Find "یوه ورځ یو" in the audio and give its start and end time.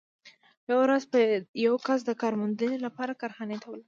0.69-1.75